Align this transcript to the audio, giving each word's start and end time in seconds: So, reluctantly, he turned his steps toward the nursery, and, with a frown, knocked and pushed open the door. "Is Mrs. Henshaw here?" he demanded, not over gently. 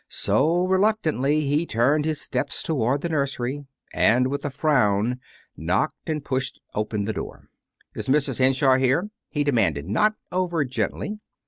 So, 0.07 0.65
reluctantly, 0.65 1.41
he 1.41 1.67
turned 1.67 2.05
his 2.05 2.19
steps 2.19 2.63
toward 2.63 3.01
the 3.01 3.09
nursery, 3.09 3.67
and, 3.93 4.29
with 4.29 4.43
a 4.43 4.49
frown, 4.49 5.19
knocked 5.55 6.09
and 6.09 6.25
pushed 6.25 6.59
open 6.73 7.05
the 7.05 7.13
door. 7.13 7.49
"Is 7.93 8.07
Mrs. 8.07 8.39
Henshaw 8.39 8.77
here?" 8.77 9.11
he 9.29 9.43
demanded, 9.43 9.87
not 9.87 10.15
over 10.31 10.65
gently. 10.65 11.19